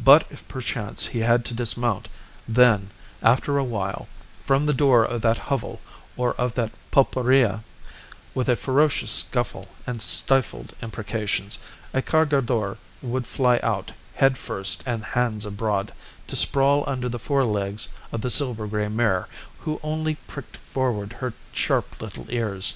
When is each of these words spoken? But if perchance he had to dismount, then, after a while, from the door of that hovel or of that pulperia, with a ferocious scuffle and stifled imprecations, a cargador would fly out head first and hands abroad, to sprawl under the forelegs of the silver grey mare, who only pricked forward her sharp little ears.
But 0.00 0.26
if 0.28 0.48
perchance 0.48 1.06
he 1.06 1.20
had 1.20 1.44
to 1.44 1.54
dismount, 1.54 2.08
then, 2.48 2.90
after 3.22 3.58
a 3.58 3.62
while, 3.62 4.08
from 4.44 4.66
the 4.66 4.74
door 4.74 5.04
of 5.04 5.22
that 5.22 5.38
hovel 5.38 5.80
or 6.16 6.34
of 6.34 6.54
that 6.56 6.72
pulperia, 6.90 7.62
with 8.34 8.48
a 8.48 8.56
ferocious 8.56 9.12
scuffle 9.12 9.66
and 9.86 10.02
stifled 10.02 10.74
imprecations, 10.82 11.60
a 11.94 12.02
cargador 12.02 12.76
would 13.00 13.24
fly 13.24 13.60
out 13.62 13.92
head 14.16 14.36
first 14.36 14.82
and 14.84 15.04
hands 15.04 15.44
abroad, 15.44 15.92
to 16.26 16.34
sprawl 16.34 16.82
under 16.88 17.08
the 17.08 17.20
forelegs 17.20 17.90
of 18.10 18.22
the 18.22 18.30
silver 18.32 18.66
grey 18.66 18.88
mare, 18.88 19.28
who 19.60 19.78
only 19.84 20.16
pricked 20.26 20.56
forward 20.56 21.12
her 21.12 21.34
sharp 21.52 22.00
little 22.02 22.26
ears. 22.30 22.74